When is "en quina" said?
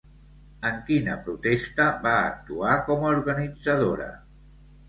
0.69-1.17